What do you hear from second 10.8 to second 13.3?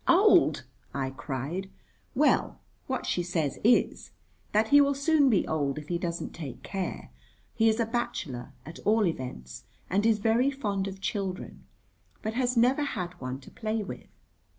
of children, but has never had